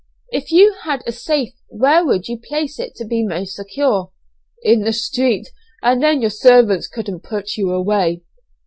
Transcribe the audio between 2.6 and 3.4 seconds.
it to be